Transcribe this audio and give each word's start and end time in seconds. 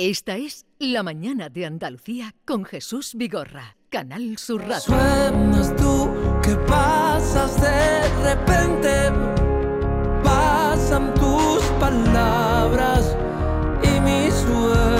Esta 0.00 0.36
es 0.36 0.64
La 0.78 1.02
Mañana 1.02 1.48
de 1.48 1.66
Andalucía 1.66 2.32
con 2.44 2.64
Jesús 2.64 3.14
Vigorra, 3.16 3.76
Canal 3.88 4.38
Sur 4.38 4.60
Radio. 4.60 4.78
Suenas 4.78 5.74
tú 5.74 6.08
que 6.40 6.54
pasas 6.68 7.60
de 7.60 8.08
repente, 8.22 9.10
pasan 10.22 11.12
tus 11.14 11.64
palabras 11.80 13.16
y 13.82 14.00
mi 14.00 14.30
suerte. 14.30 14.97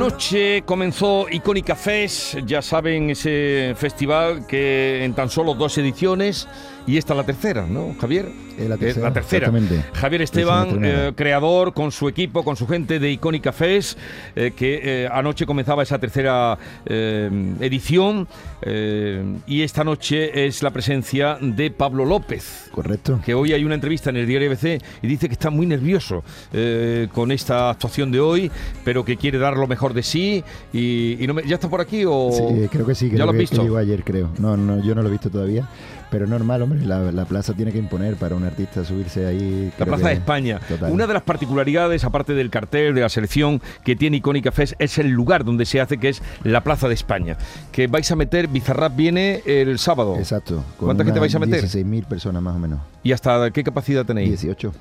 Anoche 0.00 0.62
comenzó 0.66 1.24
Icónica 1.30 1.74
Fest, 1.74 2.36
ya 2.44 2.60
saben, 2.60 3.08
ese 3.08 3.72
festival 3.78 4.46
que 4.46 5.02
en 5.02 5.14
tan 5.14 5.30
solo 5.30 5.54
dos 5.54 5.78
ediciones, 5.78 6.46
y 6.86 6.98
esta 6.98 7.14
la 7.14 7.24
tercera, 7.24 7.64
¿no, 7.66 7.96
Javier? 7.98 8.28
Es 8.58 8.68
la 8.68 8.74
Eh, 8.76 8.78
tercera, 8.78 9.08
la 9.08 9.12
tercera. 9.14 9.52
Javier 9.94 10.22
Esteban, 10.22 10.80
eh, 10.84 11.12
creador 11.16 11.72
con 11.74 11.90
su 11.92 12.08
equipo, 12.08 12.44
con 12.44 12.56
su 12.56 12.66
gente 12.66 12.98
de 12.98 13.10
Icónica 13.10 13.52
Fest, 13.52 13.98
eh, 14.36 14.52
que 14.54 14.80
eh, 15.04 15.08
anoche 15.10 15.44
comenzaba 15.46 15.82
esa 15.82 15.98
tercera 15.98 16.56
eh, 16.86 17.54
edición, 17.60 18.28
eh, 18.62 19.22
y 19.46 19.62
esta 19.62 19.82
noche 19.82 20.46
es 20.46 20.62
la 20.62 20.70
presencia 20.70 21.38
de 21.40 21.70
Pablo 21.70 22.04
López 22.04 22.68
Correcto. 22.70 23.20
que 23.24 23.34
hoy 23.34 23.52
hay 23.52 23.64
una 23.64 23.74
entrevista 23.74 24.10
en 24.10 24.16
el 24.18 24.26
diario 24.26 24.48
ABC 24.50 24.80
y 25.02 25.06
dice 25.06 25.26
que 25.28 25.32
está 25.34 25.50
muy 25.50 25.66
nervioso 25.66 26.22
eh, 26.52 27.08
con 27.12 27.32
esta 27.32 27.70
actuación 27.70 28.10
de 28.12 28.20
hoy, 28.20 28.50
pero 28.84 29.04
que 29.04 29.16
quiere 29.16 29.38
dar 29.38 29.56
lo 29.56 29.66
mejor 29.66 29.85
de 29.94 30.02
sí. 30.02 30.44
Y, 30.72 31.22
y 31.22 31.26
no 31.26 31.34
me- 31.34 31.42
¿Ya 31.46 31.54
está 31.56 31.68
por 31.68 31.80
aquí 31.80 32.04
o...? 32.06 32.30
Sí, 32.32 32.68
creo 32.70 32.86
que 32.86 32.94
sí, 32.94 33.06
creo 33.08 33.18
¿Ya 33.20 33.24
lo 33.24 33.30
has 33.30 33.34
que, 33.34 33.40
visto? 33.40 33.56
que 33.58 33.62
llegó 33.64 33.76
ayer, 33.76 34.04
creo. 34.04 34.30
No, 34.38 34.56
no, 34.56 34.82
yo 34.82 34.94
no 34.94 35.02
lo 35.02 35.08
he 35.08 35.12
visto 35.12 35.30
todavía. 35.30 35.68
Pero 36.08 36.26
normal, 36.28 36.62
hombre, 36.62 36.84
la, 36.86 37.10
la 37.10 37.24
plaza 37.24 37.52
tiene 37.52 37.72
que 37.72 37.78
imponer 37.78 38.14
para 38.14 38.36
un 38.36 38.44
artista 38.44 38.84
subirse 38.84 39.26
ahí. 39.26 39.72
La 39.76 39.86
Plaza 39.86 40.04
de 40.08 40.14
que- 40.14 40.18
España. 40.20 40.60
Total. 40.68 40.92
Una 40.92 41.06
de 41.06 41.12
las 41.14 41.22
particularidades, 41.24 42.04
aparte 42.04 42.32
del 42.32 42.48
cartel, 42.48 42.94
de 42.94 43.00
la 43.00 43.08
selección 43.08 43.60
que 43.82 43.96
tiene 43.96 44.18
Icónica 44.18 44.52
Fest, 44.52 44.74
es 44.78 44.98
el 44.98 45.08
lugar 45.10 45.44
donde 45.44 45.64
se 45.66 45.80
hace, 45.80 45.98
que 45.98 46.10
es 46.10 46.22
la 46.44 46.62
Plaza 46.62 46.86
de 46.86 46.94
España. 46.94 47.36
Que 47.72 47.88
vais 47.88 48.08
a 48.12 48.14
meter, 48.16 48.46
Bizarrap 48.46 48.94
viene 48.96 49.42
el 49.46 49.78
sábado. 49.80 50.14
Exacto. 50.16 50.62
¿Cuánta 50.78 51.04
gente 51.04 51.18
vais 51.18 51.34
a 51.34 51.40
meter? 51.40 51.64
16.000 51.64 52.04
personas 52.06 52.40
más 52.40 52.54
o 52.54 52.58
menos. 52.60 52.78
¿Y 53.02 53.10
hasta 53.10 53.50
qué 53.50 53.64
capacidad 53.64 54.06
tenéis? 54.06 54.28
18. 54.28 54.72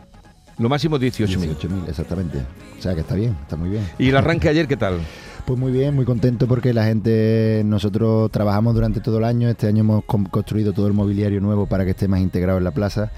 Lo 0.58 0.70
máximo 0.70 0.98
18.000. 0.98 1.56
18.000, 1.58 1.90
exactamente. 1.90 2.40
O 2.78 2.82
sea 2.82 2.94
que 2.94 3.02
está 3.02 3.16
bien, 3.16 3.36
está 3.42 3.56
muy 3.58 3.70
bien. 3.70 3.84
¿Y 4.00 4.10
el 4.10 4.18
arranque 4.18 4.50
ayer 4.50 4.68
qué 4.68 4.78
tal? 4.78 5.00
Pues 5.46 5.60
muy 5.60 5.72
bien, 5.72 5.94
muy 5.94 6.06
contento 6.06 6.48
porque 6.48 6.74
la 6.74 6.86
gente, 6.86 7.62
nosotros 7.66 8.32
trabajamos 8.32 8.74
durante 8.74 9.00
todo 9.00 9.20
el 9.20 9.26
año, 9.26 9.48
este 9.48 9.68
año 9.68 9.82
hemos 9.82 10.04
construido 10.04 10.74
todo 10.74 10.88
el 10.88 10.94
mobiliario 10.94 11.40
nuevo 11.40 11.68
para 11.68 11.86
que 11.86 11.92
esté 11.92 12.08
más 12.08 12.20
integrado 12.20 12.58
en 12.58 12.64
la 12.64 12.72
plaza 12.72 13.12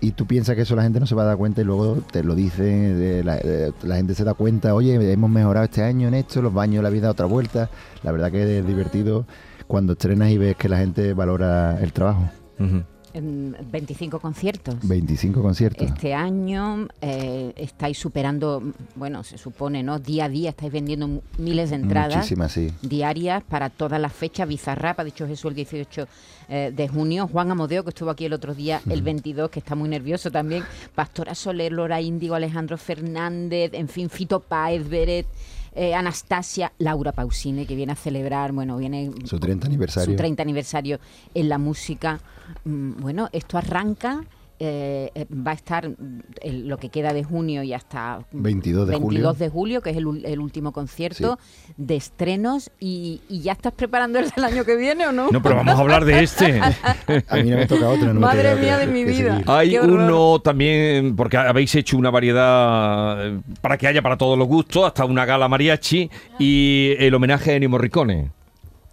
y 0.00 0.12
tú 0.12 0.24
piensas 0.26 0.56
que 0.56 0.62
eso 0.62 0.74
la 0.76 0.82
gente 0.82 0.98
no 0.98 1.04
se 1.04 1.14
va 1.14 1.24
a 1.24 1.26
dar 1.26 1.36
cuenta 1.36 1.60
y 1.60 1.64
luego 1.64 1.98
te 2.10 2.24
lo 2.24 2.34
dice, 2.34 2.62
de 2.62 3.22
la, 3.22 3.36
de- 3.36 3.74
la 3.82 3.96
gente 3.96 4.14
se 4.14 4.24
da 4.24 4.32
cuenta, 4.32 4.74
oye, 4.74 4.94
hemos 5.12 5.28
mejorado 5.28 5.64
este 5.66 5.82
año 5.82 6.08
en 6.08 6.14
esto, 6.14 6.40
los 6.40 6.54
baños 6.54 6.82
habéis 6.86 7.02
dado 7.02 7.12
otra 7.12 7.26
vuelta, 7.26 7.68
la 8.02 8.12
verdad 8.12 8.32
que 8.32 8.60
es 8.60 8.66
divertido 8.66 9.26
cuando 9.66 9.92
estrenas 9.92 10.30
y 10.30 10.38
ves 10.38 10.56
que 10.56 10.70
la 10.70 10.78
gente 10.78 11.12
valora 11.12 11.78
el 11.82 11.92
trabajo. 11.92 12.30
Ujú. 12.58 12.76
en 12.76 12.86
25 13.20 14.18
conciertos. 14.18 14.76
25 14.82 15.40
conciertos. 15.40 15.86
Este 15.86 16.14
año 16.14 16.88
eh, 17.00 17.52
estáis 17.56 17.96
superando, 17.98 18.62
bueno, 18.96 19.22
se 19.22 19.38
supone, 19.38 19.82
¿no? 19.82 19.98
Día 19.98 20.24
a 20.24 20.28
día 20.28 20.50
estáis 20.50 20.72
vendiendo 20.72 21.22
miles 21.38 21.70
de 21.70 21.76
entradas 21.76 22.16
Muchísimas, 22.16 22.52
sí. 22.52 22.72
diarias 22.82 23.44
para 23.44 23.70
todas 23.70 24.00
las 24.00 24.12
fechas. 24.12 24.48
Bizarrap, 24.48 24.98
ha 25.00 25.04
dicho 25.04 25.26
Jesús 25.26 25.50
el 25.50 25.54
18 25.54 26.08
eh, 26.48 26.72
de 26.74 26.88
junio. 26.88 27.28
Juan 27.28 27.50
Amodeo, 27.50 27.84
que 27.84 27.90
estuvo 27.90 28.10
aquí 28.10 28.24
el 28.24 28.32
otro 28.32 28.54
día, 28.54 28.80
el 28.88 29.02
22, 29.02 29.50
que 29.50 29.60
está 29.60 29.74
muy 29.74 29.88
nervioso 29.88 30.30
también. 30.30 30.64
Pastora 30.94 31.34
Soler, 31.34 31.72
Lora 31.72 32.00
Índigo, 32.00 32.34
Alejandro 32.34 32.76
Fernández, 32.76 33.70
en 33.74 33.88
fin, 33.88 34.10
Fito 34.10 34.40
Páez, 34.40 34.88
Beret. 34.88 35.26
Eh, 35.74 35.94
Anastasia, 35.94 36.72
Laura 36.78 37.12
Pausini, 37.12 37.66
que 37.66 37.74
viene 37.74 37.92
a 37.92 37.96
celebrar, 37.96 38.52
bueno, 38.52 38.76
viene 38.76 39.10
Su 39.24 39.38
30 39.38 39.66
aniversario. 39.66 40.12
su 40.12 40.16
30 40.16 40.42
aniversario 40.42 40.98
en 41.34 41.48
la 41.48 41.58
música. 41.58 42.20
Mm, 42.64 43.00
Bueno, 43.00 43.28
esto 43.32 43.58
arranca, 43.58 44.24
eh, 44.60 45.10
eh, 45.14 45.26
va 45.32 45.50
a 45.50 45.54
estar 45.54 45.88
mm, 45.88 46.20
el- 46.42 46.68
lo 46.68 46.78
que 46.78 46.88
queda 46.88 47.12
de 47.12 47.24
junio 47.24 47.62
y 47.62 47.72
hasta 47.72 48.20
mm, 48.32 48.42
22 48.42 48.86
de 48.86 48.90
22 48.92 49.02
julio. 49.02 49.32
de 49.32 49.48
julio, 49.50 49.80
que 49.82 49.90
es 49.90 49.96
el, 49.96 50.24
el 50.24 50.38
último 50.40 50.72
concierto 50.72 51.38
de 51.76 51.96
estrenos. 51.96 52.70
Y, 52.80 53.20
y 53.28 53.40
ya 53.40 53.52
estás 53.52 53.72
preparando 53.72 54.18
el 54.18 54.30
del 54.30 54.44
año 54.44 54.64
que 54.64 54.76
viene 54.76 55.06
o 55.06 55.12
no? 55.12 55.28
No, 55.30 55.42
pero 55.42 55.56
vamos 55.56 55.74
a 55.74 55.80
hablar 55.80 56.04
de 56.04 56.22
este. 56.22 56.60
A 57.28 57.36
mí 57.36 57.50
no 57.50 57.56
me 57.56 57.66
toca 57.66 57.88
otro. 57.88 58.14
no 58.14 58.20
Madre 58.20 58.54
mía 58.56 58.78
de 58.78 58.86
mi 58.86 59.04
vida. 59.04 59.32
seguir. 59.38 59.44
Hay 59.50 59.76
uno 59.78 60.38
también, 60.40 61.16
porque 61.16 61.36
habéis 61.36 61.74
hecho 61.74 61.96
una 61.98 62.10
variedad 62.10 63.26
eh, 63.26 63.40
para 63.60 63.76
que 63.76 63.86
haya 63.88 64.02
para 64.02 64.16
todos 64.16 64.38
los 64.38 64.46
gustos, 64.48 64.84
hasta 64.86 65.04
una 65.04 65.24
gala 65.24 65.48
mariachi 65.48 66.10
y 66.38 66.94
el 66.98 67.14
homenaje 67.14 67.52
a 67.52 67.54
Ennio 67.56 67.70
Morricone. 67.70 68.30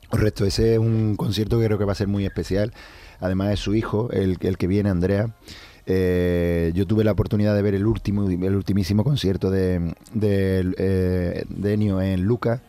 Correcto, 0.09 0.45
ese 0.45 0.73
es 0.73 0.79
un 0.79 1.15
concierto 1.15 1.57
que 1.59 1.65
creo 1.65 1.77
que 1.77 1.85
va 1.85 1.93
a 1.93 1.95
ser 1.95 2.07
muy 2.07 2.25
especial. 2.25 2.73
Además 3.21 3.53
es 3.53 3.59
su 3.59 3.73
hijo, 3.75 4.09
el, 4.11 4.37
el 4.41 4.57
que 4.57 4.67
viene, 4.67 4.89
Andrea. 4.89 5.33
Eh, 5.85 6.71
yo 6.75 6.85
tuve 6.85 7.03
la 7.03 7.13
oportunidad 7.13 7.55
de 7.55 7.61
ver 7.61 7.75
el 7.75 7.85
último, 7.85 8.29
el 8.29 8.55
ultimísimo 8.55 9.03
concierto 9.03 9.49
de, 9.49 9.93
de, 10.13 10.73
eh, 10.77 11.45
de 11.47 11.73
Ennio 11.73 12.01
en 12.01 12.23
Luca 12.23 12.61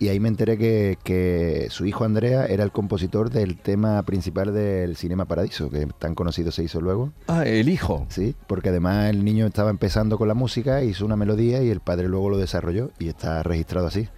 y 0.00 0.08
ahí 0.08 0.20
me 0.20 0.28
enteré 0.28 0.56
que, 0.56 0.96
que 1.02 1.66
su 1.70 1.84
hijo 1.84 2.04
Andrea 2.04 2.46
era 2.46 2.62
el 2.62 2.70
compositor 2.70 3.30
del 3.30 3.56
tema 3.56 4.00
principal 4.04 4.54
del 4.54 4.96
Cinema 4.96 5.24
Paradiso, 5.24 5.70
que 5.70 5.88
tan 5.98 6.14
conocido 6.14 6.52
se 6.52 6.62
hizo 6.62 6.80
luego. 6.80 7.12
Ah, 7.26 7.44
el 7.44 7.68
hijo. 7.68 8.06
Sí, 8.08 8.36
porque 8.46 8.68
además 8.68 9.10
el 9.10 9.24
niño 9.24 9.46
estaba 9.46 9.70
empezando 9.70 10.16
con 10.16 10.28
la 10.28 10.34
música, 10.34 10.84
hizo 10.84 11.04
una 11.04 11.16
melodía 11.16 11.62
y 11.62 11.70
el 11.70 11.80
padre 11.80 12.08
luego 12.08 12.30
lo 12.30 12.38
desarrolló 12.38 12.90
y 13.00 13.08
está 13.08 13.42
registrado 13.42 13.88
así. 13.88 14.08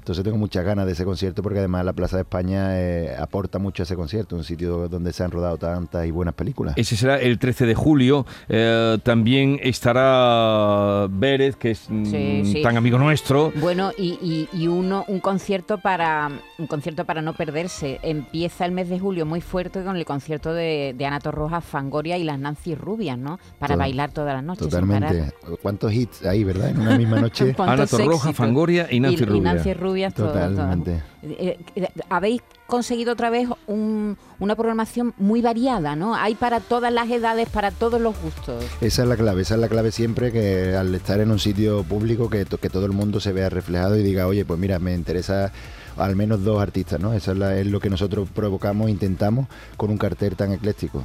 Entonces 0.00 0.24
tengo 0.24 0.36
muchas 0.38 0.64
ganas 0.64 0.86
de 0.86 0.92
ese 0.92 1.04
concierto 1.04 1.42
porque 1.42 1.58
además 1.60 1.84
la 1.84 1.92
Plaza 1.92 2.16
de 2.16 2.22
España 2.22 2.78
eh, 2.80 3.14
aporta 3.18 3.58
mucho 3.58 3.82
a 3.82 3.84
ese 3.84 3.94
concierto, 3.96 4.34
un 4.34 4.44
sitio 4.44 4.88
donde 4.88 5.12
se 5.12 5.22
han 5.22 5.30
rodado 5.30 5.56
tantas 5.56 6.06
y 6.06 6.10
buenas 6.10 6.34
películas. 6.34 6.74
Ese 6.76 6.96
será 6.96 7.18
el 7.20 7.38
13 7.38 7.66
de 7.66 7.74
julio. 7.74 8.26
Eh, 8.48 8.98
también 9.02 9.60
estará 9.62 11.06
Vélez, 11.10 11.56
que 11.56 11.72
es 11.72 11.86
mm, 11.88 12.04
Sí, 12.06 12.42
sí. 12.44 12.62
tan 12.62 12.76
amigo 12.76 12.98
nuestro. 12.98 13.52
Bueno, 13.60 13.92
y, 13.96 14.18
y- 14.22 14.48
y 14.52 14.66
uno, 14.68 15.04
un 15.08 15.20
concierto 15.20 15.78
para 15.78 16.30
un 16.58 16.66
concierto 16.66 17.04
para 17.04 17.22
no 17.22 17.34
perderse. 17.34 17.98
Empieza 18.02 18.64
el 18.64 18.72
mes 18.72 18.88
de 18.88 18.98
julio 18.98 19.26
muy 19.26 19.40
fuerte 19.40 19.82
con 19.84 19.96
el 19.96 20.04
concierto 20.04 20.52
de, 20.52 20.94
de 20.96 21.06
Ana 21.06 21.20
Torroja, 21.20 21.60
Fangoria 21.60 22.18
y 22.18 22.24
las 22.24 22.38
Nancy 22.38 22.74
Rubias, 22.74 23.18
¿no? 23.18 23.38
Para 23.58 23.74
Todo- 23.74 23.78
bailar 23.80 24.10
todas 24.12 24.34
las 24.34 24.44
noches. 24.44 24.68
Totalmente. 24.68 25.32
¿Cuántos 25.62 25.92
hits 25.92 26.24
hay, 26.24 26.44
verdad? 26.44 26.70
En 26.70 26.80
una 26.80 26.96
misma 26.98 27.20
noche. 27.20 27.54
¿Cuántos 27.56 27.78
Ana 27.78 27.86
Torroja, 27.86 28.28
éxitos? 28.30 28.36
Fangoria 28.36 28.86
y 28.90 29.00
Nancy 29.00 29.24
Rubia. 29.24 29.42
Nancy 29.54 29.74
Rubias, 29.90 30.14
todo- 30.14 30.32
todo. 30.32 30.48
Totalmente. 30.50 31.02
Eh, 31.22 31.58
eh, 31.76 31.88
Habéis 32.08 32.40
conseguido 32.66 33.12
otra 33.12 33.30
vez 33.30 33.48
un- 33.66 34.16
una 34.38 34.54
programación 34.56 35.12
muy 35.18 35.42
variada, 35.42 35.96
¿no? 35.96 36.14
Hay 36.14 36.34
para 36.34 36.60
todas 36.60 36.92
las 36.92 37.10
edades, 37.10 37.48
para 37.48 37.70
todos 37.70 38.00
los 38.00 38.14
gustos. 38.22 38.64
Esa 38.80 39.02
es 39.02 39.08
la 39.08 39.16
clave, 39.16 39.42
esa 39.42 39.54
es 39.54 39.60
la 39.60 39.68
clave 39.68 39.90
siempre 39.92 40.30
que 40.32 40.74
al 40.76 40.94
estar 40.94 41.20
en 41.20 41.30
un 41.30 41.38
sitio 41.38 41.82
público 41.84 42.30
que, 42.30 42.44
to- 42.44 42.58
que 42.58 42.70
todo 42.70 42.86
el 42.86 42.92
mundo 42.92 43.20
se 43.20 43.32
vea 43.32 43.48
reflejado 43.50 43.96
y 43.96 44.02
diga, 44.02 44.26
oye, 44.26 44.44
pues 44.44 44.58
mira, 44.58 44.78
me 44.78 44.94
interesa 44.94 45.52
al 45.96 46.14
menos 46.16 46.44
dos 46.44 46.62
artistas, 46.62 47.00
¿no? 47.00 47.12
Eso 47.12 47.32
es, 47.32 47.38
la- 47.38 47.56
es 47.58 47.66
lo 47.66 47.80
que 47.80 47.90
nosotros 47.90 48.28
provocamos, 48.32 48.88
intentamos 48.88 49.46
con 49.76 49.90
un 49.90 49.98
cartel 49.98 50.36
tan 50.36 50.52
ecléctico. 50.52 51.04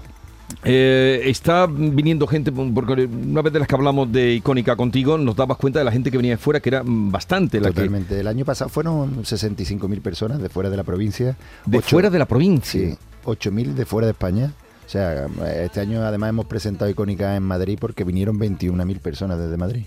Eh, 0.63 1.21
está 1.25 1.67
viniendo 1.67 2.27
gente, 2.27 2.51
porque 2.51 3.05
una 3.05 3.41
vez 3.41 3.53
de 3.53 3.59
las 3.59 3.67
que 3.67 3.75
hablamos 3.75 4.11
de 4.11 4.33
Icónica 4.33 4.75
contigo, 4.75 5.17
nos 5.17 5.35
dabas 5.35 5.57
cuenta 5.57 5.79
de 5.79 5.85
la 5.85 5.91
gente 5.91 6.11
que 6.11 6.17
venía 6.17 6.33
de 6.33 6.37
fuera, 6.37 6.59
que 6.59 6.69
era 6.69 6.81
bastante 6.85 7.59
la 7.59 7.69
que, 7.69 7.75
Totalmente. 7.75 8.19
El 8.19 8.27
año 8.27 8.45
pasado 8.45 8.69
fueron 8.69 9.23
65.000 9.23 10.01
personas 10.01 10.41
de 10.41 10.49
fuera 10.49 10.69
de 10.69 10.77
la 10.77 10.83
provincia. 10.83 11.37
de 11.65 11.81
fuera 11.81 12.09
de 12.09 12.19
la 12.19 12.25
provincia. 12.25 12.81
Sí, 12.81 12.97
8.000 13.25 13.73
de 13.73 13.85
fuera 13.85 14.07
de 14.07 14.11
España. 14.11 14.53
O 14.85 14.89
sea, 14.89 15.27
este 15.63 15.79
año 15.79 16.03
además 16.03 16.29
hemos 16.29 16.45
presentado 16.45 16.89
Icónica 16.89 17.35
en 17.35 17.43
Madrid 17.43 17.77
porque 17.79 18.03
vinieron 18.03 18.39
21.000 18.39 18.99
personas 18.99 19.39
desde 19.39 19.57
Madrid. 19.57 19.85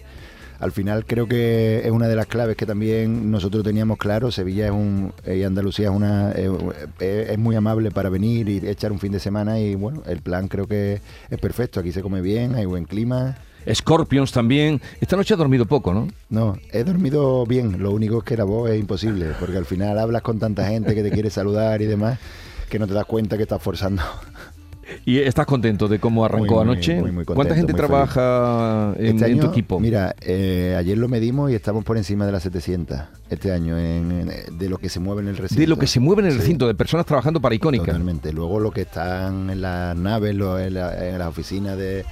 Al 0.60 0.72
final 0.72 1.04
creo 1.06 1.28
que 1.28 1.82
es 1.84 1.90
una 1.90 2.08
de 2.08 2.16
las 2.16 2.26
claves 2.26 2.56
que 2.56 2.66
también 2.66 3.30
nosotros 3.30 3.62
teníamos 3.62 3.98
claro. 3.98 4.30
Sevilla 4.32 4.66
es 4.66 4.72
un 4.72 5.12
y 5.26 5.42
Andalucía 5.42 5.88
es 5.88 5.94
una 5.94 6.32
eh, 6.32 6.50
eh, 6.98 7.28
es 7.30 7.38
muy 7.38 7.54
amable 7.54 7.90
para 7.90 8.08
venir 8.08 8.48
y 8.48 8.66
echar 8.66 8.90
un 8.90 8.98
fin 8.98 9.12
de 9.12 9.20
semana 9.20 9.60
y 9.60 9.74
bueno, 9.76 10.02
el 10.06 10.20
plan 10.20 10.48
creo 10.48 10.66
que 10.66 11.00
es 11.30 11.38
perfecto. 11.38 11.80
Aquí 11.80 11.92
se 11.92 12.02
come 12.02 12.20
bien, 12.20 12.54
hay 12.54 12.64
buen 12.64 12.84
clima. 12.84 13.36
Scorpions 13.72 14.32
también. 14.32 14.80
Esta 15.00 15.16
noche 15.16 15.34
ha 15.34 15.36
dormido 15.36 15.66
poco, 15.66 15.92
¿no? 15.92 16.08
No, 16.30 16.56
he 16.72 16.84
dormido 16.84 17.44
bien. 17.46 17.82
Lo 17.82 17.90
único 17.92 18.18
es 18.18 18.24
que 18.24 18.36
la 18.36 18.44
voz 18.44 18.70
es 18.70 18.80
imposible 18.80 19.32
porque 19.38 19.58
al 19.58 19.66
final 19.66 19.98
hablas 19.98 20.22
con 20.22 20.38
tanta 20.38 20.66
gente 20.66 20.94
que 20.94 21.02
te 21.02 21.10
quiere 21.10 21.30
saludar 21.30 21.82
y 21.82 21.86
demás 21.86 22.18
que 22.68 22.78
no 22.78 22.86
te 22.86 22.94
das 22.94 23.06
cuenta 23.06 23.36
que 23.36 23.44
estás 23.44 23.62
forzando. 23.62 24.02
¿Y 25.04 25.18
estás 25.18 25.46
contento 25.46 25.88
de 25.88 25.98
cómo 25.98 26.24
arrancó 26.24 26.56
Muy, 26.56 26.64
muy, 26.64 26.72
anoche? 26.74 27.00
muy, 27.00 27.12
muy 27.12 27.24
¿Cuánta 27.24 27.54
contento, 27.54 27.54
gente 27.56 27.72
muy 27.72 27.78
trabaja 27.88 28.94
en, 28.98 29.04
Este 29.16 29.26
en 29.26 29.38
tu 29.38 29.42
año, 29.44 29.52
equipo? 29.52 29.80
Mira, 29.80 30.14
eh, 30.20 30.74
ayer 30.78 30.96
lo 30.98 31.08
medimos 31.08 31.50
y 31.50 31.54
estamos 31.54 31.84
por 31.84 31.96
encima 31.96 32.26
de 32.26 32.32
las 32.32 32.42
700 32.42 32.98
este 33.30 33.52
año 33.52 33.78
en- 33.78 34.10
en- 34.30 34.58
de 34.58 34.68
lo 34.68 34.78
que 34.78 34.88
se 34.88 35.00
mueve 35.00 35.22
en 35.22 35.28
el 35.28 35.36
recinto. 35.36 35.60
de 35.60 35.66
lo 35.66 35.78
que 35.78 35.86
se 35.86 36.00
mueve 36.00 36.22
en 36.22 36.26
el 36.28 36.32
Sí, 36.34 36.38
recinto, 36.40 36.66
de 36.66 36.74
personas 36.74 37.06
trabajando 37.06 37.40
para 37.40 37.54
Icónica. 37.54 37.86
Totalmente. 37.86 38.32
Luego 38.32 38.60
lo 38.60 38.70
que 38.70 38.82
están 38.82 39.50
en 39.50 39.60
las 39.60 39.96
naves, 39.96 40.34
lo- 40.34 40.58
en, 40.58 40.74
la- 40.74 41.08
en 41.08 41.18
las 41.18 41.28
oficinas 41.28 41.76
de, 41.76 42.04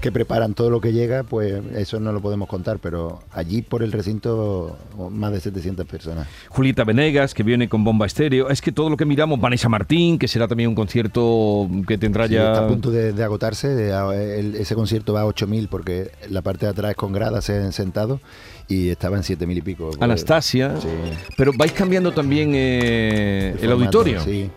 que 0.00 0.12
preparan 0.12 0.54
todo 0.54 0.70
lo 0.70 0.80
que 0.80 0.92
llega, 0.92 1.22
pues 1.22 1.62
eso 1.76 1.98
no 2.00 2.12
lo 2.12 2.20
podemos 2.20 2.48
contar, 2.48 2.78
pero 2.78 3.22
allí 3.32 3.62
por 3.62 3.82
el 3.82 3.92
recinto 3.92 4.76
más 5.10 5.32
de 5.32 5.40
700 5.40 5.86
personas. 5.86 6.26
Julieta 6.48 6.84
Venegas, 6.84 7.32
que 7.34 7.42
viene 7.42 7.68
con 7.68 7.84
bomba 7.84 8.06
estéreo. 8.06 8.50
Es 8.50 8.60
que 8.60 8.72
todo 8.72 8.90
lo 8.90 8.96
que 8.96 9.04
miramos, 9.06 9.40
Vanessa 9.40 9.68
Martín, 9.68 10.18
que 10.18 10.28
será 10.28 10.46
también 10.46 10.68
un 10.68 10.74
concierto 10.74 11.68
que 11.86 11.96
tendrá 11.98 12.26
Sí, 12.28 12.34
ya... 12.34 12.52
Está 12.52 12.64
a 12.64 12.68
punto 12.68 12.90
de, 12.90 13.12
de 13.12 13.24
agotarse, 13.24 13.68
de- 13.68 14.38
el- 14.38 14.54
ese 14.56 14.74
concierto 14.74 15.12
va 15.14 15.22
a 15.22 15.26
8.000 15.26 15.68
porque 15.68 16.10
la 16.28 16.42
parte 16.42 16.66
de 16.66 16.72
atrás 16.72 16.90
es 16.92 16.96
con 16.96 17.12
gradas 17.12 17.48
en- 17.48 17.72
sentado 17.72 18.20
y 18.68 18.88
estaba 18.90 19.16
en 19.16 19.22
7.000 19.22 19.56
y 19.58 19.62
pico. 19.62 19.86
pues, 19.90 20.02
Anastasia. 20.02 20.74
Sí. 20.80 20.88
Pero 21.36 21.52
vais 21.56 21.72
cambiando 21.72 22.12
también 22.12 22.52
eh, 22.54 23.50
el, 23.52 23.58
formato, 23.58 23.72
auditorio. 23.74 24.20
Sí. 24.20 24.50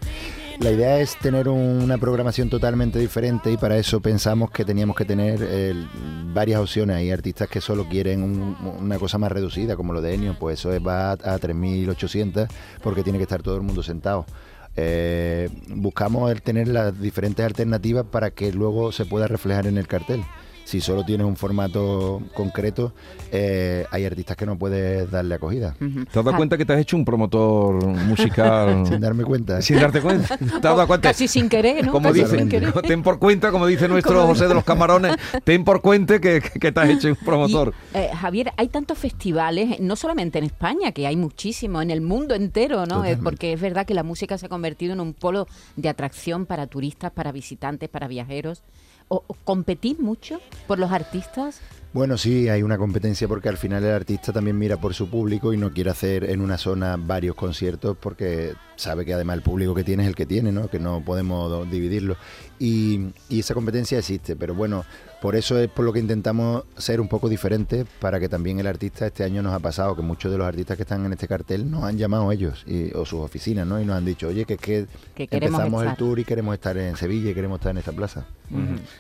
La 0.59 0.71
idea 0.71 0.99
es 0.99 1.15
tener 1.17 1.47
un- 1.49 1.83
una 1.83 1.99
programación 1.99 2.49
totalmente 2.49 2.97
diferente 2.97 3.51
y 3.51 3.57
para 3.57 3.77
eso 3.77 4.01
pensamos 4.01 4.49
que 4.49 4.65
teníamos 4.65 4.95
que 4.95 5.05
tener 5.05 5.39
varias 6.33 6.59
opciones. 6.59 6.95
Hay 6.97 7.11
artistas 7.11 7.47
que 7.47 7.61
solo 7.61 7.87
quieren 7.87 8.23
un- 8.23 8.57
una 8.79 8.97
cosa 8.97 9.19
más 9.19 9.31
reducida, 9.31 9.75
como 9.75 9.93
lo 9.93 10.01
de 10.01 10.15
Enio, 10.15 10.35
pues 10.39 10.59
eso 10.59 10.73
es- 10.73 10.81
va 10.85 11.11
a, 11.11 11.13
a 11.13 11.37
3.800 11.37 12.47
porque 12.81 13.03
tiene 13.03 13.19
que 13.19 13.23
estar 13.23 13.43
todo 13.43 13.55
el 13.55 13.61
mundo 13.61 13.83
sentado. 13.83 14.25
Eh, 14.75 15.49
buscamos 15.69 16.31
el 16.31 16.41
tener 16.41 16.67
las 16.67 16.99
diferentes 16.99 17.45
alternativas 17.45 18.05
para 18.11 18.31
que 18.31 18.51
luego 18.51 18.91
se 18.91 19.05
pueda 19.05 19.27
reflejar 19.27 19.67
en 19.67 19.77
el 19.77 19.87
cartel. 19.87 20.23
Si 20.67 20.81
solo 20.81 21.05
tienes 21.05 21.25
un 21.25 21.37
formato 21.37 22.21
concreto, 22.33 22.91
eh, 23.31 23.85
hay 23.89 24.03
artistas 24.03 24.35
que 24.35 24.45
no 24.45 24.57
puedes 24.57 25.09
darle 25.09 25.35
acogida. 25.35 25.77
¿Te 25.79 26.19
has 26.19 26.25
dado 26.25 26.35
cuenta 26.35 26.57
que 26.57 26.65
te 26.65 26.73
has 26.73 26.79
hecho 26.81 26.97
un 26.97 27.05
promotor 27.05 27.85
musical 27.85 28.85
Sin 28.85 28.99
darme 28.99 29.23
cuenta. 29.23 29.61
sin 29.61 29.79
darte 29.79 30.01
cuenta? 30.01 30.35
¿Te 30.37 30.43
has 30.43 30.61
dado 30.61 30.85
cuenta? 30.85 31.07
Casi 31.07 31.29
sin 31.29 31.47
querer, 31.47 31.85
¿no? 31.85 31.93
Como 31.93 32.09
Casi 32.09 32.19
dice, 32.19 32.37
sin 32.37 32.49
querer. 32.49 32.73
ten 32.81 33.01
por 33.01 33.17
cuenta, 33.17 33.49
como 33.49 33.65
dice 33.65 33.87
nuestro 33.87 34.27
José 34.27 34.49
de 34.49 34.55
los 34.55 34.65
Camarones, 34.65 35.15
ten 35.45 35.63
por 35.63 35.81
cuenta 35.81 36.19
que, 36.19 36.41
que 36.41 36.71
te 36.73 36.79
has 36.81 36.89
hecho 36.89 37.07
un 37.07 37.15
promotor. 37.15 37.73
Y, 37.93 37.99
eh, 37.99 38.09
Javier, 38.13 38.51
hay 38.57 38.67
tantos 38.67 38.97
festivales, 38.97 39.79
no 39.79 39.95
solamente 39.95 40.37
en 40.37 40.43
España, 40.43 40.91
que 40.91 41.07
hay 41.07 41.15
muchísimos, 41.15 41.81
en 41.81 41.91
el 41.91 42.01
mundo 42.01 42.35
entero, 42.35 42.79
¿no? 42.79 43.05
Eh, 43.05 43.15
Totalmente. 43.15 43.23
porque 43.23 43.53
es 43.53 43.61
verdad 43.61 43.85
que 43.85 43.93
la 43.93 44.03
música 44.03 44.37
se 44.37 44.47
ha 44.47 44.49
convertido 44.49 44.91
en 44.91 44.99
un 44.99 45.13
polo 45.13 45.47
de 45.77 45.87
atracción 45.87 46.45
para 46.45 46.67
turistas, 46.67 47.11
para 47.11 47.31
visitantes, 47.31 47.87
para 47.87 48.09
viajeros. 48.09 48.63
¿O, 49.09 49.23
o 49.27 49.33
competís 49.45 49.99
mucho 49.99 50.41
por 50.67 50.79
los 50.79 50.91
artistas? 50.91 51.61
Bueno, 51.97 52.15
sí, 52.15 52.47
hay 52.47 52.61
una 52.61 52.77
competencia 52.77 53.27
porque 53.27 53.49
al 53.49 53.57
final 53.57 53.83
el 53.83 53.89
artista 53.91 54.31
también 54.31 54.55
mira 54.55 54.77
por 54.77 54.93
su 54.93 55.09
público 55.09 55.51
y 55.51 55.57
no 55.57 55.73
quiere 55.73 55.89
hacer 55.89 56.25
en 56.29 56.41
una 56.41 56.59
zona 56.59 56.95
varios 56.95 57.33
conciertos 57.35 57.97
porque 57.99 58.53
sabe 58.75 59.03
que 59.03 59.15
además 59.15 59.37
el 59.37 59.41
público 59.41 59.73
que 59.73 59.83
tiene 59.83 60.03
es 60.03 60.09
el 60.09 60.13
que 60.15 60.27
tiene, 60.27 60.51
¿no? 60.51 60.67
Que 60.69 60.77
no 60.79 61.01
podemos 61.03 61.67
dividirlo. 61.71 62.15
Y, 62.59 63.07
y 63.29 63.39
esa 63.39 63.55
competencia 63.55 63.97
existe, 63.97 64.35
pero 64.35 64.53
bueno, 64.53 64.85
por 65.23 65.35
eso 65.35 65.57
es 65.59 65.67
por 65.69 65.85
lo 65.85 65.91
que 65.93 65.97
intentamos 65.99 66.65
ser 66.77 67.01
un 67.01 67.07
poco 67.07 67.29
diferentes 67.29 67.87
para 67.99 68.19
que 68.19 68.29
también 68.29 68.59
el 68.59 68.67
artista 68.67 69.07
este 69.07 69.23
año 69.23 69.41
nos 69.41 69.53
ha 69.53 69.59
pasado 69.59 69.95
que 69.95 70.03
muchos 70.03 70.31
de 70.31 70.37
los 70.37 70.45
artistas 70.45 70.77
que 70.77 70.83
están 70.83 71.03
en 71.03 71.13
este 71.13 71.27
cartel 71.27 71.69
nos 71.71 71.83
han 71.83 71.97
llamado 71.97 72.31
ellos 72.31 72.63
y- 72.67 72.93
o 72.93 73.05
sus 73.07 73.21
oficinas, 73.21 73.65
¿no? 73.65 73.81
Y 73.81 73.85
nos 73.85 73.95
han 73.97 74.05
dicho, 74.05 74.27
oye, 74.27 74.45
que 74.45 74.53
es 74.53 74.59
que, 74.59 74.85
empezamos 75.15 75.81
el 75.81 75.87
estar". 75.89 75.97
tour 75.97 76.19
y 76.19 76.23
queremos 76.25 76.53
estar 76.53 76.77
en 76.77 76.95
Sevilla 76.95 77.31
y 77.31 77.33
queremos 77.33 77.57
estar 77.57 77.71
en 77.71 77.79
esta 77.79 77.91
plaza. 77.91 78.27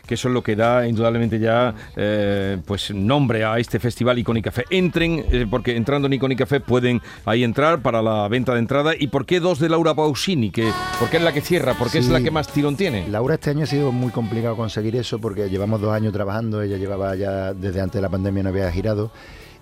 Que 0.05 0.15
eso 0.15 0.27
es 0.27 0.33
lo 0.33 0.43
que 0.43 0.55
da 0.57 0.85
indudablemente 0.87 1.39
ya 1.39 1.73
eh, 1.95 2.57
pues 2.65 2.86
nombre 2.91 3.43
a 3.43 3.57
este 3.59 3.79
festival 3.79 4.17
Icónica 4.19 4.51
Café. 4.51 4.65
Entren, 4.69 5.25
eh, 5.31 5.45
porque 5.49 5.75
entrando 5.75 6.07
en 6.07 6.13
Icónica 6.13 6.45
Café 6.45 6.59
pueden 6.59 7.01
ahí 7.25 7.43
entrar 7.43 7.81
para 7.81 8.01
la 8.01 8.27
venta 8.27 8.53
de 8.53 8.59
entrada. 8.59 8.93
¿Y 8.97 9.07
por 9.07 9.25
qué 9.25 9.39
dos 9.39 9.59
de 9.59 9.69
Laura 9.69 9.93
Pausini? 9.95 10.51
Que, 10.51 10.71
¿Por 10.99 11.09
qué 11.09 11.17
es 11.17 11.23
la 11.23 11.31
que 11.33 11.41
cierra? 11.41 11.73
Porque 11.77 11.99
es 11.99 12.05
Sí. 12.05 12.11
la 12.11 12.21
que 12.21 12.31
más 12.31 12.47
tirón 12.47 12.75
tiene. 12.75 13.07
Laura 13.07 13.35
este 13.35 13.49
año 13.51 13.63
ha 13.63 13.67
sido 13.67 13.91
muy 13.91 14.11
complicado 14.11 14.55
conseguir 14.55 14.95
eso 14.95 15.19
porque 15.19 15.49
llevamos 15.49 15.81
dos 15.81 15.93
años 15.93 16.13
trabajando, 16.13 16.61
ella 16.61 16.77
llevaba 16.77 17.15
ya 17.15 17.53
desde 17.53 17.81
antes 17.81 17.95
de 17.95 18.01
la 18.01 18.09
pandemia 18.09 18.43
no 18.43 18.49
había 18.49 18.71
girado 18.71 19.11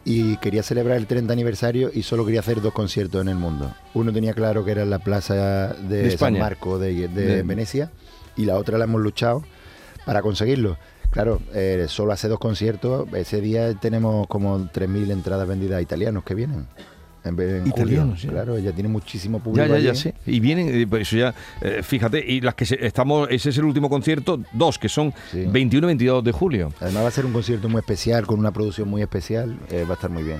y 0.07 0.37
quería 0.37 0.61
celebrar 0.61 0.97
el 0.97 1.07
30 1.07 1.33
aniversario 1.33 1.89
y 1.93 2.03
solo 2.03 2.23
quería 2.25 2.41
hacer 2.41 2.61
dos 2.61 2.73
conciertos 2.73 3.21
en 3.21 3.27
el 3.29 3.35
mundo. 3.37 3.73
Uno 3.95 4.13
tenía 4.13 4.33
claro 4.33 4.63
que 4.63 4.71
era 4.71 4.83
en 4.83 4.89
la 4.91 4.99
plaza 4.99 5.73
de, 5.73 6.03
De 6.03 6.17
San. 6.17 6.37
Marco 6.37 6.77
de, 6.77 7.07
de 7.07 7.07
De- 7.07 7.41
Venecia 7.43 7.89
y 8.37 8.45
la 8.45 8.55
otra 8.57 8.77
la 8.77 8.83
hemos 8.83 9.01
luchado 9.01 9.43
para 10.05 10.21
conseguirlo. 10.21 10.77
Claro, 11.15 11.39
eh, 11.53 11.85
solo 11.87 12.11
hace 12.11 12.27
dos 12.27 12.39
conciertos, 12.39 13.07
ese 13.13 13.39
día 13.39 13.73
tenemos 13.75 14.27
como 14.27 14.59
3.000 14.59 15.11
entradas 15.11 15.47
vendidas 15.47 15.77
a 15.77 15.81
italianos 15.81 16.25
que 16.25 16.35
vienen. 16.35 16.67
En, 17.25 17.35
vez- 17.35 17.61
en 17.61 17.67
Italianos, 17.67 18.05
julio. 18.05 18.17
sí. 18.21 18.27
Claro, 18.27 18.55
ella 18.57 18.71
tiene 18.71 18.87
muchísimo 18.89 19.39
público. 19.39 19.67
Ya, 19.67 19.73
ya, 19.75 19.79
ya 19.79 19.89
allí. 19.91 19.99
sé. 19.99 20.13
Y 20.27 20.39
vienen, 20.39 20.69
eh, 20.73 20.85
pues 20.87 21.01
eso 21.07 21.17
ya, 21.17 21.33
eh, 21.61 21.81
fíjate, 21.83 22.23
y 22.25 22.39
las 22.41 22.53
que 22.55 22.65
se- 22.65 22.85
estamos, 22.85 23.27
ese 23.31 23.49
es 23.49 23.57
el 23.57 23.65
último 23.65 23.89
concierto, 23.89 24.39
dos, 24.53 24.77
que 24.79 24.87
son 24.89 25.13
Sí. 25.31 25.45
21 25.47 25.87
y 25.87 25.89
22 25.89 26.23
de 26.23 26.31
julio. 26.31 26.71
Además 26.79 27.03
va 27.03 27.07
a 27.07 27.11
ser 27.11 27.25
un 27.25 27.33
concierto 27.33 27.67
muy 27.67 27.79
especial, 27.79 28.25
con 28.27 28.39
una 28.39 28.51
producción 28.51 28.87
muy 28.87 29.01
especial, 29.01 29.57
eh, 29.71 29.83
va 29.87 29.91
a 29.91 29.95
estar 29.95 30.09
muy 30.09 30.23
bien. 30.23 30.39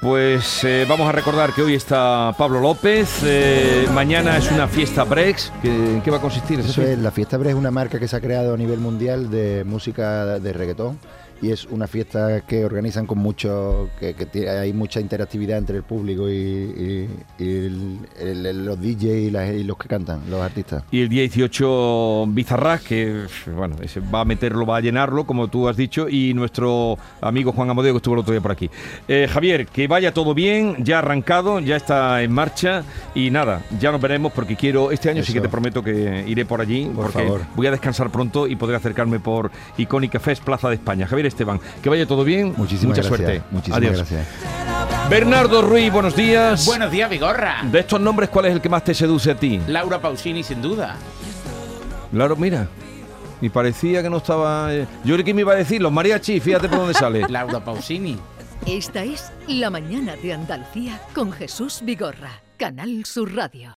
Pues 0.00 0.62
eh, 0.64 0.84
vamos 0.88 1.08
a 1.08 1.12
recordar 1.12 1.52
que 1.54 1.62
hoy 1.62 1.74
está 1.74 2.34
Pablo 2.36 2.60
López, 2.60 3.20
eh, 3.24 3.86
mañana 3.94 4.36
es 4.36 4.50
una 4.50 4.68
fiesta 4.68 5.04
Brex, 5.04 5.50
que, 5.62 5.68
¿en 5.68 6.02
qué 6.02 6.10
va 6.10 6.18
a 6.18 6.20
consistir 6.20 6.60
Eso 6.60 6.82
es, 6.82 6.98
la 6.98 7.10
Fiesta 7.10 7.38
Bre 7.38 7.50
es 7.50 7.56
una 7.56 7.70
marca 7.70 7.98
que 7.98 8.06
se 8.06 8.16
ha 8.16 8.20
creado 8.20 8.52
a 8.52 8.56
nivel 8.58 8.80
mundial 8.80 9.30
de 9.30 9.64
música 9.64 10.38
de 10.38 10.52
reggaetón 10.52 10.98
y 11.44 11.50
es 11.52 11.64
una 11.66 11.86
fiesta 11.86 12.40
que 12.42 12.64
organizan 12.64 13.06
con 13.06 13.18
mucho, 13.18 13.88
que, 14.00 14.14
que 14.14 14.26
tiene- 14.26 14.48
hay 14.50 14.72
mucha 14.72 15.00
interactividad 15.00 15.58
entre 15.58 15.76
el 15.78 15.82
público 15.82 16.28
y, 16.30 16.32
y- 16.34 17.08
y 17.38 17.48
el- 17.66 17.98
el- 18.20 18.64
los 18.64 18.80
DJ 18.80 19.18
y, 19.20 19.30
las- 19.30 19.52
y 19.52 19.64
los 19.64 19.76
que 19.76 19.88
cantan, 19.88 20.22
los 20.30 20.40
artistas. 20.40 20.84
Y 20.90 21.00
el 21.02 21.08
día 21.08 21.22
18 21.22 22.26
Bizarrap, 22.28 22.80
que 22.82 23.24
bueno, 23.54 23.76
ese 23.82 24.00
va 24.00 24.20
a 24.20 24.24
meterlo, 24.24 24.66
va 24.66 24.78
a 24.78 24.80
llenarlo, 24.80 25.24
como 25.26 25.48
tú 25.48 25.68
has 25.68 25.76
dicho, 25.76 26.08
y 26.08 26.34
nuestro 26.34 26.98
amigo 27.20 27.52
Juan 27.52 27.70
Amadeo 27.70 27.92
que 27.92 27.96
estuvo 27.98 28.14
el 28.14 28.20
otro 28.20 28.32
día 28.32 28.40
por 28.40 28.52
aquí. 28.52 28.70
Eh, 29.08 29.28
Javier, 29.30 29.66
que 29.66 29.86
vaya 29.88 30.12
todo 30.12 30.34
bien, 30.34 30.76
ya 30.84 30.96
ha 30.96 30.98
arrancado, 31.00 31.60
ya 31.60 31.76
está 31.76 32.22
en 32.22 32.32
marcha 32.32 32.84
y 33.14 33.30
nada, 33.30 33.62
ya 33.80 33.92
nos 33.92 34.00
veremos 34.00 34.32
porque 34.32 34.56
quiero, 34.56 34.90
este 34.92 35.10
año 35.10 35.22
sí 35.22 35.32
que 35.32 35.40
te 35.40 35.48
prometo 35.48 35.82
que 35.82 36.24
iré 36.26 36.44
por 36.44 36.60
allí, 36.60 36.84
Por 36.86 37.06
porque 37.06 37.22
favor. 37.24 37.40
voy 37.54 37.66
a 37.66 37.70
descansar 37.70 38.10
pronto 38.10 38.46
y 38.46 38.56
podré 38.56 38.76
acercarme 38.76 39.20
por 39.20 39.50
Icónica 39.76 40.18
Fest 40.20 40.42
Plaza 40.42 40.68
de 40.68 40.76
España. 40.76 41.06
Javier 41.06 41.26
Esteban, 41.34 41.60
que 41.82 41.88
vaya 41.90 42.06
todo 42.06 42.24
bien, 42.24 42.54
Muchísimas 42.56 42.96
mucha 42.96 43.08
gracias. 43.08 43.28
suerte. 43.30 43.42
Muchísimas 43.50 43.78
Adiós. 43.78 43.96
gracias. 43.96 44.26
Bernardo 45.10 45.62
Ruiz, 45.62 45.92
buenos 45.92 46.16
días. 46.16 46.64
Buenos 46.66 46.90
días, 46.90 47.10
Vigorra. 47.10 47.62
De 47.70 47.80
estos 47.80 48.00
nombres, 48.00 48.30
¿cuál 48.30 48.46
es 48.46 48.52
el 48.52 48.60
que 48.60 48.68
más 48.68 48.82
te 48.84 48.94
seduce 48.94 49.30
a 49.30 49.34
ti? 49.34 49.60
Laura 49.68 50.00
Pausini, 50.00 50.42
sin 50.42 50.62
duda. 50.62 50.96
Claro, 52.12 52.36
mira. 52.36 52.68
Y 53.40 53.48
parecía 53.50 54.02
que 54.02 54.08
no 54.08 54.18
estaba. 54.18 54.72
eh, 54.72 54.86
Yo 55.04 55.14
creo 55.14 55.24
que 55.24 55.34
me 55.34 55.42
iba 55.42 55.52
a 55.52 55.56
decir 55.56 55.82
los 55.82 55.92
mariachis, 55.92 56.42
fíjate 56.42 56.68
por 56.68 56.78
dónde 56.78 56.94
sale. 56.94 57.26
Laura 57.28 57.62
Pausini. 57.62 58.16
Esta 58.66 59.02
es 59.04 59.30
La 59.46 59.68
mañana 59.68 60.16
de 60.16 60.32
Andalucía 60.32 60.98
con 61.14 61.30
Jesús 61.32 61.80
Vigorra, 61.84 62.30
Canal 62.56 63.04
Sur 63.04 63.34
Radio. 63.34 63.72